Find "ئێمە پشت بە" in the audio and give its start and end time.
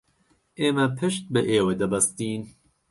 0.59-1.41